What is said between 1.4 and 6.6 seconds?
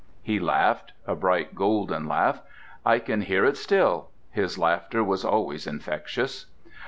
golden laugh—I can hear it still. His laughter was always infectious.